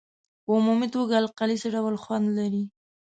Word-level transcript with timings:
په 0.43 0.51
عمومي 0.57 0.87
توګه 0.95 1.15
القلي 1.23 1.57
څه 1.61 1.67
ډول 1.75 1.95
خوند 2.03 2.25
لري؟ 2.37 2.63